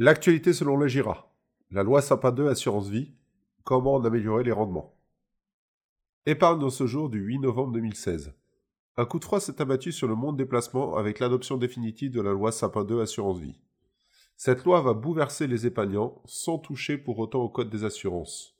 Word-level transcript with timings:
L'actualité 0.00 0.52
selon 0.52 0.76
le 0.76 0.86
GIRA. 0.86 1.28
La 1.72 1.82
loi 1.82 2.00
Sapin 2.00 2.30
2 2.30 2.46
Assurance 2.46 2.88
Vie. 2.88 3.16
Comment 3.64 3.94
en 3.94 4.04
améliorer 4.04 4.44
les 4.44 4.52
rendements? 4.52 4.94
Épargne 6.24 6.60
dans 6.60 6.70
ce 6.70 6.86
jour 6.86 7.10
du 7.10 7.18
8 7.18 7.40
novembre 7.40 7.72
2016. 7.72 8.32
Un 8.96 9.04
coup 9.06 9.18
de 9.18 9.24
froid 9.24 9.40
s'est 9.40 9.60
abattu 9.60 9.90
sur 9.90 10.06
le 10.06 10.14
monde 10.14 10.36
des 10.36 10.46
placements 10.46 10.94
avec 10.94 11.18
l'adoption 11.18 11.56
définitive 11.56 12.12
de 12.12 12.20
la 12.20 12.30
loi 12.30 12.52
Sapin 12.52 12.84
2 12.84 13.00
Assurance 13.00 13.40
Vie. 13.40 13.58
Cette 14.36 14.62
loi 14.62 14.82
va 14.82 14.94
bouleverser 14.94 15.48
les 15.48 15.66
épargnants 15.66 16.22
sans 16.26 16.58
toucher 16.58 16.96
pour 16.96 17.18
autant 17.18 17.40
au 17.40 17.48
code 17.48 17.68
des 17.68 17.82
assurances. 17.82 18.56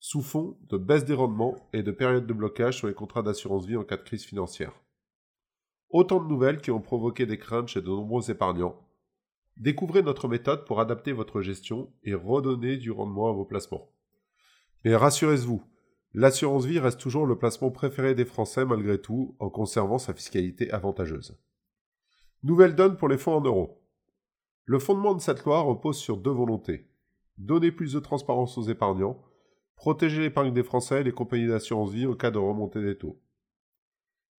Sous 0.00 0.22
fond 0.22 0.58
de 0.68 0.76
baisse 0.76 1.04
des 1.04 1.14
rendements 1.14 1.54
et 1.72 1.84
de 1.84 1.92
période 1.92 2.26
de 2.26 2.32
blocage 2.32 2.78
sur 2.78 2.88
les 2.88 2.94
contrats 2.94 3.22
d'assurance 3.22 3.64
vie 3.64 3.76
en 3.76 3.84
cas 3.84 3.96
de 3.96 4.02
crise 4.02 4.24
financière. 4.24 4.72
Autant 5.88 6.20
de 6.20 6.26
nouvelles 6.26 6.60
qui 6.60 6.72
ont 6.72 6.80
provoqué 6.80 7.26
des 7.26 7.38
craintes 7.38 7.68
chez 7.68 7.80
de 7.80 7.86
nombreux 7.86 8.28
épargnants 8.28 8.83
Découvrez 9.56 10.02
notre 10.02 10.28
méthode 10.28 10.64
pour 10.64 10.80
adapter 10.80 11.12
votre 11.12 11.40
gestion 11.40 11.92
et 12.02 12.14
redonner 12.14 12.76
du 12.76 12.90
rendement 12.90 13.28
à 13.28 13.32
vos 13.32 13.44
placements. 13.44 13.90
Mais 14.84 14.96
rassurez-vous, 14.96 15.62
l'assurance 16.12 16.64
vie 16.64 16.80
reste 16.80 17.00
toujours 17.00 17.26
le 17.26 17.38
placement 17.38 17.70
préféré 17.70 18.14
des 18.14 18.24
Français 18.24 18.64
malgré 18.64 19.00
tout, 19.00 19.36
en 19.38 19.50
conservant 19.50 19.98
sa 19.98 20.12
fiscalité 20.12 20.70
avantageuse. 20.70 21.38
Nouvelle 22.42 22.74
donne 22.74 22.96
pour 22.96 23.08
les 23.08 23.16
fonds 23.16 23.36
en 23.36 23.40
euros. 23.40 23.80
Le 24.66 24.78
fondement 24.78 25.14
de 25.14 25.20
cette 25.20 25.44
loi 25.44 25.60
repose 25.60 25.98
sur 25.98 26.16
deux 26.16 26.30
volontés. 26.30 26.88
Donner 27.38 27.70
plus 27.70 27.92
de 27.92 28.00
transparence 28.00 28.58
aux 28.58 28.62
épargnants, 28.62 29.22
protéger 29.76 30.20
l'épargne 30.20 30.52
des 30.52 30.62
Français 30.62 31.00
et 31.00 31.04
les 31.04 31.12
compagnies 31.12 31.48
d'assurance 31.48 31.92
vie 31.92 32.06
en 32.06 32.14
cas 32.14 32.30
de 32.30 32.38
remontée 32.38 32.82
des 32.82 32.98
taux. 32.98 33.20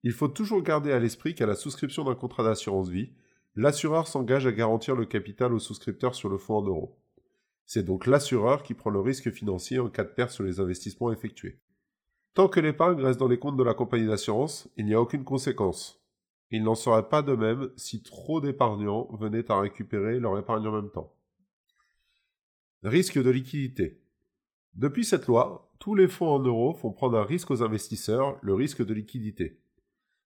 Il 0.04 0.12
faut 0.12 0.27
toujours 0.27 0.62
garder 0.62 0.91
à 0.91 0.99
l'esprit 0.99 1.35
qu'à 1.35 1.45
la 1.45 1.55
souscription 1.55 2.04
d'un 2.04 2.16
contrat 2.16 2.43
d'assurance 2.43 2.90
vie, 2.90 3.13
l'assureur 3.55 4.08
s'engage 4.08 4.45
à 4.48 4.52
garantir 4.52 4.95
le 4.95 5.05
capital 5.05 5.54
au 5.54 5.59
souscripteur 5.59 6.16
sur 6.16 6.30
le 6.30 6.38
fonds 6.38 6.58
en 6.58 6.63
euros. 6.63 6.98
C'est 7.66 7.84
donc 7.84 8.05
l'assureur 8.05 8.63
qui 8.63 8.73
prend 8.73 8.90
le 8.90 9.00
risque 9.00 9.32
financier 9.32 9.80
en 9.80 9.90
cas 9.90 10.04
de 10.04 10.10
perte 10.10 10.32
sur 10.32 10.43
les 10.43 10.60
investissements 10.60 11.12
effectués. 11.12 11.60
Tant 12.34 12.48
que 12.48 12.60
l'épargne 12.60 13.02
reste 13.02 13.20
dans 13.20 13.27
les 13.27 13.40
comptes 13.40 13.57
de 13.57 13.63
la 13.63 13.74
compagnie 13.74 14.07
d'assurance, 14.07 14.70
il 14.77 14.85
n'y 14.85 14.94
a 14.94 15.02
aucune 15.02 15.24
conséquence. 15.24 16.02
Il 16.52 16.63
n'en 16.63 16.76
serait 16.76 17.07
pas 17.07 17.21
de 17.21 17.34
même 17.34 17.70
si 17.76 18.04
trop 18.04 18.41
d'épargnants 18.41 19.07
venaient 19.13 19.49
à 19.49 19.60
récupérer 19.60 20.20
leur 20.20 20.38
épargne 20.38 20.68
en 20.68 20.74
même 20.74 20.91
temps. 20.91 21.13
Risque 22.84 23.22
de 23.22 23.29
liquidité. 23.29 23.99
Depuis 24.76 25.05
cette 25.05 25.27
loi, 25.27 25.72
tous 25.79 25.96
les 25.96 26.07
fonds 26.07 26.29
en 26.29 26.40
euros 26.40 26.74
font 26.74 26.91
prendre 26.91 27.18
un 27.18 27.24
risque 27.24 27.49
aux 27.49 27.63
investisseurs, 27.63 28.38
le 28.41 28.54
risque 28.54 28.85
de 28.85 28.94
liquidité. 28.94 29.60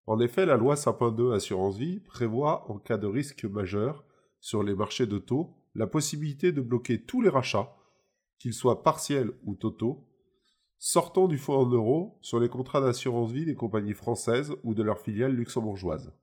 En 0.08 0.22
effet, 0.22 0.46
la 0.46 0.56
loi 0.56 0.78
Sapin 0.78 1.12
2 1.12 1.34
Assurance 1.34 1.78
Vie 1.78 2.00
prévoit, 2.00 2.72
en 2.72 2.80
cas 2.80 2.98
de 2.98 3.08
risque 3.08 3.44
majeur 3.44 4.06
sur 4.40 4.64
les 4.64 4.74
marchés 4.74 5.06
de 5.06 5.18
taux, 5.18 5.54
la 5.76 5.86
possibilité 5.86 6.54
de 6.54 6.62
bloquer 6.62 7.04
tous 7.04 7.22
les 7.22 7.30
rachats, 7.30 7.76
qu'ils 8.40 8.54
soient 8.54 8.84
partiels 8.84 9.34
ou 9.44 9.56
totaux, 9.56 10.08
sortant 10.80 11.28
du 11.28 11.38
fonds 11.38 11.58
en 11.58 11.66
euros 11.66 12.18
sur 12.22 12.40
les 12.40 12.48
contrats 12.48 12.80
d'assurance 12.80 13.32
vie 13.32 13.46
des 13.46 13.56
compagnies 13.56 13.94
françaises 13.94 14.54
ou 14.64 14.74
de 14.74 14.82
leurs 14.82 15.02
filiales 15.02 15.36
luxembourgeoises. 15.36 16.14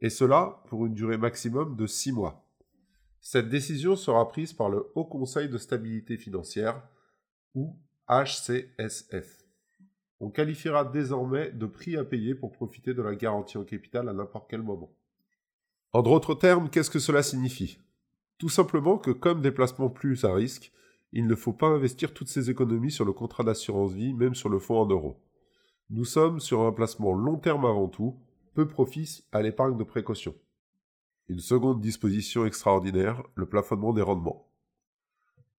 Et 0.00 0.10
cela 0.10 0.62
pour 0.68 0.84
une 0.84 0.94
durée 0.94 1.16
maximum 1.16 1.76
de 1.76 1.86
6 1.86 2.12
mois. 2.12 2.44
Cette 3.20 3.48
décision 3.48 3.96
sera 3.96 4.28
prise 4.28 4.52
par 4.52 4.68
le 4.68 4.92
Haut 4.94 5.06
Conseil 5.06 5.48
de 5.48 5.58
stabilité 5.58 6.18
financière, 6.18 6.86
ou 7.54 7.78
HCSF. 8.08 9.47
On 10.20 10.30
qualifiera 10.30 10.84
désormais 10.84 11.50
de 11.52 11.66
prix 11.66 11.96
à 11.96 12.04
payer 12.04 12.34
pour 12.34 12.50
profiter 12.50 12.92
de 12.94 13.02
la 13.02 13.14
garantie 13.14 13.58
en 13.58 13.64
capital 13.64 14.08
à 14.08 14.12
n'importe 14.12 14.50
quel 14.50 14.62
moment. 14.62 14.92
En 15.92 16.02
d'autres 16.02 16.34
termes, 16.34 16.68
qu'est-ce 16.70 16.90
que 16.90 16.98
cela 16.98 17.22
signifie? 17.22 17.78
Tout 18.36 18.48
simplement 18.48 18.98
que 18.98 19.10
comme 19.10 19.42
des 19.42 19.52
placements 19.52 19.90
plus 19.90 20.24
à 20.24 20.34
risque, 20.34 20.72
il 21.12 21.26
ne 21.26 21.34
faut 21.34 21.52
pas 21.52 21.68
investir 21.68 22.12
toutes 22.12 22.28
ces 22.28 22.50
économies 22.50 22.90
sur 22.90 23.04
le 23.04 23.12
contrat 23.12 23.44
d'assurance 23.44 23.92
vie, 23.92 24.12
même 24.12 24.34
sur 24.34 24.48
le 24.48 24.58
fonds 24.58 24.80
en 24.80 24.86
euros. 24.86 25.20
Nous 25.90 26.04
sommes 26.04 26.40
sur 26.40 26.60
un 26.62 26.72
placement 26.72 27.14
long 27.14 27.38
terme 27.38 27.64
avant 27.64 27.88
tout, 27.88 28.20
peu 28.54 28.68
propice 28.68 29.26
à 29.32 29.40
l'épargne 29.40 29.78
de 29.78 29.84
précaution. 29.84 30.34
Une 31.28 31.40
seconde 31.40 31.80
disposition 31.80 32.44
extraordinaire, 32.44 33.22
le 33.34 33.46
plafonnement 33.46 33.92
des 33.92 34.02
rendements. 34.02 34.50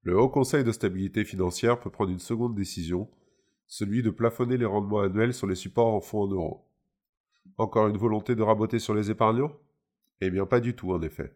Le 0.04 0.20
Haut 0.20 0.30
Conseil 0.30 0.64
de 0.64 0.72
stabilité 0.72 1.26
financière 1.26 1.80
peut 1.80 1.90
prendre 1.90 2.12
une 2.12 2.20
seconde 2.20 2.56
décision 2.56 3.10
celui 3.70 4.02
de 4.02 4.10
plafonner 4.10 4.58
les 4.58 4.66
rendements 4.66 5.00
annuels 5.00 5.34
sur 5.34 5.48
les 5.48 5.56
supports 5.56 5.94
en 5.94 6.02
fonds 6.02 6.24
en 6.24 6.28
euros. 6.28 6.66
Encore 7.58 7.88
une 7.88 7.98
volonté 7.98 8.36
de 8.36 8.42
raboter 8.42 8.80
sur 8.80 8.96
les 8.96 9.12
épargnants? 9.12 9.56
Eh 10.22 10.32
bien 10.32 10.46
pas 10.46 10.60
du 10.60 10.76
tout 10.76 10.92
en 10.92 11.02
effet. 11.02 11.34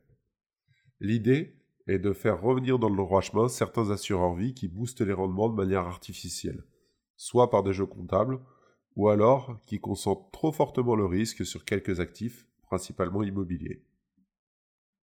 L'idée 0.99 1.55
est 1.87 1.99
de 1.99 2.11
faire 2.11 2.41
revenir 2.41 2.79
dans 2.79 2.89
le 2.89 2.97
droit 2.97 3.21
chemin 3.21 3.47
certains 3.47 3.91
assureurs 3.91 4.33
vie 4.33 4.53
qui 4.53 4.67
boostent 4.67 5.01
les 5.01 5.13
rendements 5.13 5.47
de 5.47 5.55
manière 5.55 5.85
artificielle, 5.85 6.63
soit 7.17 7.49
par 7.49 7.61
des 7.61 7.73
jeux 7.73 7.85
comptables, 7.85 8.39
ou 8.95 9.09
alors 9.09 9.59
qui 9.65 9.79
concentrent 9.79 10.31
trop 10.31 10.51
fortement 10.51 10.95
le 10.95 11.05
risque 11.05 11.45
sur 11.45 11.65
quelques 11.65 11.99
actifs, 11.99 12.47
principalement 12.63 13.21
immobiliers. 13.21 13.85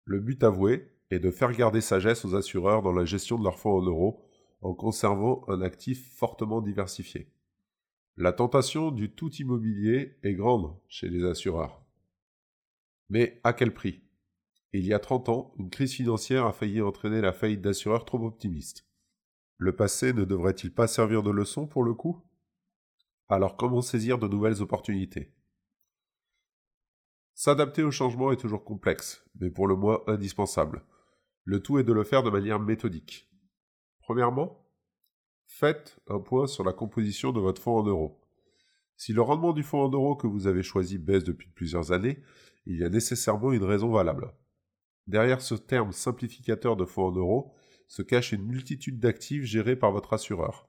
Le 0.04 0.20
but 0.20 0.44
avoué 0.44 0.92
est 1.10 1.20
de 1.20 1.32
faire 1.32 1.54
garder 1.54 1.80
sagesse 1.80 2.26
aux 2.26 2.36
assureurs 2.36 2.82
dans 2.82 2.92
la 2.92 3.06
gestion 3.06 3.38
de 3.38 3.44
leurs 3.44 3.60
fonds 3.60 3.78
en 3.78 3.84
euros 3.84 4.26
en 4.64 4.74
conservant 4.74 5.44
un 5.50 5.62
actif 5.62 6.16
fortement 6.16 6.62
diversifié. 6.62 7.32
La 8.16 8.32
tentation 8.32 8.92
du 8.92 9.12
tout 9.12 9.32
immobilier 9.34 10.18
est 10.24 10.34
grande 10.34 10.76
chez 10.88 11.10
les 11.10 11.24
assureurs. 11.26 11.84
Mais 13.10 13.40
à 13.44 13.54
quel 13.54 13.74
prix? 13.74 14.02
Il 14.72 14.86
y 14.86 14.94
a 14.94 15.00
30 15.00 15.30
ans, 15.30 15.54
une 15.60 15.70
crise 15.70 15.94
financière 15.94 16.46
a 16.46 16.54
failli 16.54 16.82
entraîner 16.82 17.22
la 17.22 17.34
faillite 17.34 17.62
d'assureurs 17.62 18.06
trop 18.06 18.26
optimistes. 18.26 18.88
Le 19.58 19.76
passé 19.76 20.14
ne 20.14 20.24
devrait-il 20.24 20.74
pas 20.74 20.88
servir 20.88 21.24
de 21.24 21.30
leçon 21.30 21.68
pour 21.68 21.84
le 21.84 21.94
coup? 21.94 22.22
Alors 23.30 23.58
comment 23.58 23.82
saisir 23.82 24.18
de 24.18 24.28
nouvelles 24.28 24.62
opportunités? 24.62 25.34
S'adapter 27.36 27.84
au 27.84 27.92
changement 27.92 28.32
est 28.32 28.38
toujours 28.38 28.64
complexe, 28.64 29.26
mais 29.40 29.50
pour 29.50 29.68
le 29.68 29.76
moins 29.76 30.02
indispensable. 30.08 30.84
Le 31.44 31.62
tout 31.62 31.80
est 31.80 31.84
de 31.84 31.94
le 31.94 32.04
faire 32.04 32.24
de 32.24 32.30
manière 32.30 32.60
méthodique. 32.60 33.33
Premièrement, 34.04 34.68
faites 35.46 35.98
un 36.08 36.20
point 36.20 36.46
sur 36.46 36.66
la 36.66 36.74
composition 36.74 37.32
de 37.32 37.40
votre 37.40 37.62
fonds 37.62 37.78
en 37.78 37.84
euros. 37.84 38.20
Si 38.98 39.14
le 39.14 39.22
rendement 39.22 39.54
du 39.54 39.64
fonds 39.64 39.82
en 39.82 39.90
euros 39.90 40.18
que 40.18 40.28
vous 40.28 40.46
avez 40.46 40.62
choisi 40.62 40.98
baisse 40.98 41.24
depuis 41.24 41.50
plusieurs 41.50 41.94
années, 41.94 42.22
il 42.66 42.78
y 42.78 42.84
a 42.84 42.90
nécessairement 42.90 43.54
une 43.54 43.64
raison 43.64 43.90
valable. 43.90 44.34
Derrière 45.08 45.40
ce 45.40 45.56
terme 45.56 45.94
simplificateur 45.94 46.76
de 46.76 46.84
fonds 46.84 47.08
en 47.08 47.12
euros 47.14 47.54
se 47.88 48.02
cache 48.02 48.34
une 48.34 48.44
multitude 48.44 49.00
d'actifs 49.00 49.46
gérés 49.46 49.78
par 49.78 49.94
votre 49.94 50.12
assureur. 50.12 50.68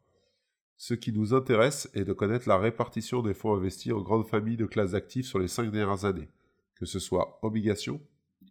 Ce 0.76 0.94
qui 0.94 1.12
nous 1.12 1.34
intéresse 1.34 1.90
est 1.92 2.04
de 2.04 2.12
connaître 2.12 2.48
la 2.48 2.58
répartition 2.58 3.20
des 3.20 3.34
fonds 3.34 3.56
investis 3.56 3.92
en 3.92 4.00
grandes 4.00 4.28
familles 4.28 4.56
de 4.56 4.66
classes 4.66 4.92
d'actifs 4.92 5.26
sur 5.26 5.40
les 5.40 5.48
cinq 5.48 5.72
dernières 5.72 6.04
années, 6.04 6.28
que 6.76 6.86
ce 6.86 7.00
soit 7.00 7.40
obligations, 7.42 8.00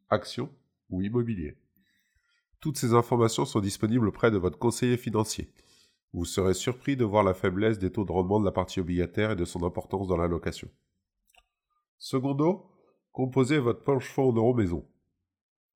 actions 0.09 0.53
ou 0.89 1.01
immobilier. 1.01 1.57
Toutes 2.63 2.77
ces 2.77 2.93
informations 2.93 3.43
sont 3.43 3.59
disponibles 3.59 4.07
auprès 4.07 4.31
de 4.31 4.37
votre 4.37 4.57
conseiller 4.57 4.95
financier. 4.95 5.51
Vous 6.13 6.23
serez 6.23 6.53
surpris 6.53 6.95
de 6.95 7.03
voir 7.03 7.21
la 7.21 7.33
faiblesse 7.33 7.77
des 7.77 7.91
taux 7.91 8.05
de 8.05 8.11
rendement 8.13 8.39
de 8.39 8.45
la 8.45 8.53
partie 8.53 8.79
obligataire 8.79 9.31
et 9.31 9.35
de 9.35 9.43
son 9.43 9.65
importance 9.65 10.07
dans 10.07 10.15
l'allocation. 10.15 10.69
Secondo, 11.97 12.71
composez 13.11 13.59
votre 13.59 13.99
fonds 13.99 14.29
en 14.29 14.31
euros 14.31 14.53
maison. 14.53 14.87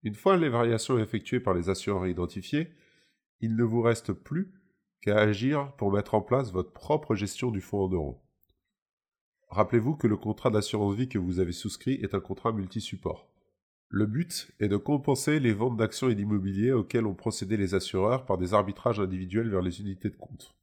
Une 0.03 0.13
fois 0.13 0.37
les 0.37 0.51
variations 0.51 0.99
effectuées 0.99 1.41
par 1.41 1.55
les 1.55 1.71
assureurs 1.71 2.07
identifiés, 2.07 2.69
il 3.41 3.57
ne 3.57 3.65
vous 3.65 3.81
reste 3.81 4.13
plus 4.13 4.53
qu'à 5.01 5.17
agir 5.17 5.75
pour 5.79 5.91
mettre 5.91 6.15
en 6.15 6.21
place 6.21 6.53
votre 6.53 6.75
propre 6.75 7.15
gestion 7.15 7.51
du 7.51 7.63
fonds 7.63 7.87
en 7.87 7.89
euros. 7.89 8.23
Rappelez-vous 9.49 9.97
que 9.97 10.07
le 10.07 10.19
contrat 10.19 10.51
d'assurance 10.51 10.97
vie 10.97 11.09
que 11.09 11.19
vous 11.19 11.41
avez 11.41 11.53
souscrit 11.53 11.95
est 12.03 12.13
un 12.13 12.21
contrat 12.21 12.53
multi-support. 12.53 13.34
Le 13.97 14.07
but 14.07 14.51
est 14.59 14.67
de 14.67 14.77
compenser 14.77 15.39
les 15.39 15.53
ventes 15.53 15.77
d'actions 15.77 16.09
et 16.09 16.17
d'immobilier 16.17 16.73
auxquelles 16.73 17.07
ont 17.07 17.15
procédé 17.15 17.57
les 17.57 17.77
assureurs 17.77 18.27
par 18.27 18.39
des 18.39 18.53
arbitrages 18.53 18.99
individuels 18.99 19.49
vers 19.49 19.63
les 19.63 19.81
unités 19.81 20.11
de 20.11 20.17
compte, 20.17 20.57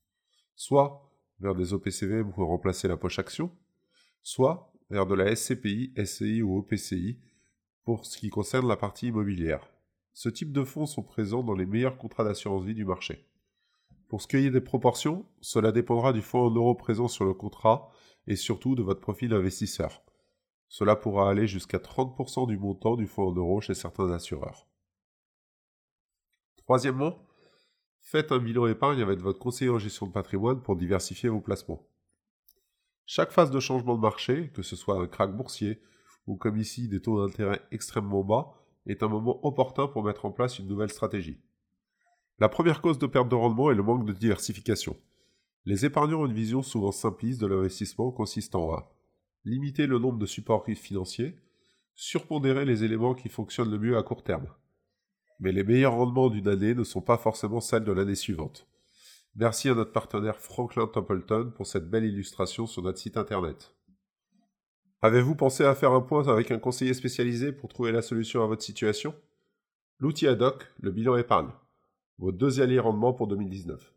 soit 0.58 1.10
vers 1.40 1.56
des 1.56 1.72
OPCVM 1.74 2.30
pour 2.34 2.50
remplacer 2.50 2.90
la 2.90 2.98
poche 2.98 3.20
action, 3.20 3.50
soit 4.22 4.74
vers 4.90 5.06
de 5.06 5.16
la 5.16 5.34
SCPI, 5.34 5.94
SCI 6.04 6.42
ou 6.42 6.58
OPCI 6.58 7.20
pour 7.86 8.06
ce 8.06 8.18
qui 8.18 8.30
concerne 8.30 8.68
la 8.68 8.76
partie 8.76 9.08
immobilière. 9.08 9.66
Ce 10.12 10.28
type 10.28 10.52
de 10.52 10.66
fonds 10.66 10.86
sont 10.86 11.02
présents 11.02 11.42
dans 11.42 11.56
les 11.56 11.66
meilleurs 11.66 11.98
contrats 11.98 12.26
d'assurance 12.26 12.66
vie 12.66 12.76
du 12.76 12.84
marché. 12.84 13.26
Pour 14.10 14.22
ce 14.22 14.28
qui 14.28 14.36
est 14.36 14.52
des 14.52 14.60
proportions, 14.60 15.26
cela 15.40 15.72
dépendra 15.72 16.12
du 16.12 16.22
fonds 16.22 16.48
en 16.48 16.52
euros 16.52 16.76
présent 16.76 17.08
sur 17.08 17.24
le 17.24 17.34
contrat 17.34 17.94
et 18.28 18.36
surtout 18.36 18.76
de 18.76 18.84
votre 18.84 19.00
profil 19.00 19.30
d'investisseur. 19.30 20.04
Cela 20.72 20.96
pourra 20.96 21.30
aller 21.30 21.48
jusqu'à 21.48 21.80
30% 21.80 22.48
du 22.48 22.58
montant 22.58 22.96
du 22.96 23.06
fonds 23.06 23.28
en 23.28 23.34
euros 23.34 23.60
chez 23.60 23.74
certains 23.74 24.10
assureurs. 24.10 24.70
Troisièmement, 26.56 27.28
faites 28.00 28.32
un 28.32 28.40
bilan 28.40 28.68
épargne 28.68 29.02
avec 29.02 29.20
votre 29.20 29.38
conseiller 29.38 29.70
en 29.70 29.80
gestion 29.80 30.08
de 30.08 30.14
patrimoine 30.14 30.62
pour 30.62 30.78
diversifier 30.78 31.28
vos 31.28 31.42
placements. 31.42 31.86
Chaque 33.06 33.34
phase 33.34 33.52
de 33.52 33.60
changement 33.60 33.96
de 33.96 34.00
marché, 34.00 34.50
que 34.54 34.62
ce 34.62 34.78
soit 34.78 34.98
un 34.98 35.08
krach 35.08 35.36
boursier 35.36 35.82
ou 36.26 36.38
comme 36.38 36.56
ici 36.56 36.88
des 36.88 37.02
taux 37.02 37.20
d'intérêt 37.22 37.62
extrêmement 37.72 38.24
bas, 38.24 38.54
est 38.86 39.04
un 39.04 39.10
moment 39.10 39.46
opportun 39.46 39.90
pour 39.90 40.06
mettre 40.06 40.24
en 40.24 40.32
place 40.32 40.58
une 40.58 40.70
nouvelle 40.70 40.90
stratégie. 40.90 41.42
La 42.40 42.48
première 42.48 42.82
cause 42.82 42.98
de 42.98 43.08
perte 43.08 43.28
de 43.28 43.36
rendement 43.36 43.72
est 43.72 43.76
le 43.76 43.84
manque 43.84 44.06
de 44.06 44.14
diversification. 44.14 44.96
Les 45.66 45.84
épargnants 45.86 46.22
ont 46.22 46.28
une 46.28 46.32
vision 46.32 46.62
souvent 46.62 46.94
simpliste 46.94 47.42
de 47.42 47.48
l'investissement 47.48 48.10
consistant 48.12 48.72
à 48.72 48.90
limiter 49.46 49.88
le 49.88 50.00
nombre 50.00 50.20
de 50.20 50.26
supports 50.26 50.66
financiers, 50.66 51.36
surpondérer 51.96 52.66
les 52.66 52.84
éléments 52.84 53.16
qui 53.16 53.30
fonctionnent 53.30 53.72
le 53.72 53.80
mieux 53.80 53.98
à 53.98 54.04
court 54.04 54.24
terme. 54.24 54.48
Mais 55.40 55.52
les 55.52 55.64
meilleurs 55.64 55.94
rendements 55.94 56.30
d'une 56.30 56.48
année 56.48 56.76
ne 56.76 56.84
sont 56.84 57.02
pas 57.02 57.18
forcément 57.18 57.62
celles 57.62 57.84
de 57.84 57.92
l'année 57.92 58.16
suivante. 58.16 58.68
Merci 59.36 59.70
à 59.70 59.76
notre 59.76 59.92
partenaire 59.92 60.40
Franklin 60.40 60.88
Templeton 60.88 61.52
pour 61.56 61.66
cette 61.66 61.90
belle 61.90 62.06
illustration 62.06 62.68
sur 62.68 62.84
notre 62.84 63.00
site 63.00 63.18
internet. 63.18 63.74
Avez-vous 65.02 65.36
pensé 65.36 65.64
à 65.64 65.74
faire 65.74 65.94
un 65.94 66.02
point 66.02 66.28
avec 66.28 66.52
un 66.52 66.60
conseiller 66.60 66.94
spécialisé 66.94 67.52
pour 67.52 67.70
trouver 67.70 67.92
la 67.92 68.04
solution 68.04 68.44
à 68.44 68.48
votre 68.48 68.62
situation? 68.62 69.16
L'outil 70.00 70.28
ad 70.28 70.42
hoc, 70.42 70.68
le 70.80 70.92
bilan 70.92 71.16
épargne. 71.16 71.50
Vos 72.20 72.32
deux 72.32 72.62
alliés 72.62 72.80
rendement 72.80 73.14
pour 73.14 73.28
2019. 73.28 73.94